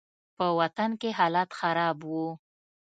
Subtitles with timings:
[0.37, 2.27] په وطن کښې حالات خراب وو.